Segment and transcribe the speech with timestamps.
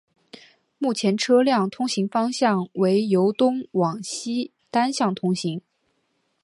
[0.79, 5.61] 目前车辆通行方向为由东往西单向通行。